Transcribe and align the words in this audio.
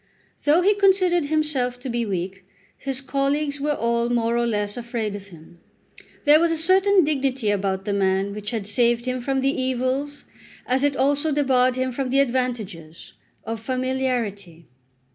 Though 0.45 0.63
he 0.63 0.73
considered 0.73 1.27
himself 1.27 1.79
to 1.81 1.87
be 1.87 2.07
weak, 2.07 2.43
his 2.75 3.01
colleagues 3.01 3.61
were 3.61 3.75
all 3.75 4.09
more 4.09 4.35
or 4.35 4.47
less 4.47 4.75
afraid 4.75 5.15
of 5.15 5.27
him. 5.27 5.59
There 6.25 6.39
was 6.39 6.51
a 6.51 6.57
certain 6.57 6.93
silent 6.93 7.05
dignity 7.05 7.51
about 7.51 7.85
the 7.85 7.93
man 7.93 8.33
which 8.33 8.51
saved 8.65 9.05
him 9.05 9.21
from 9.21 9.41
the 9.41 9.55
evils, 9.61 10.23
as 10.65 10.83
it 10.83 10.95
also 10.95 11.31
debarred 11.31 11.75
him 11.75 11.91
from 11.91 12.09
the 12.09 12.19
advantages, 12.19 13.13
of 13.45 13.59
familiarity. 13.59 14.65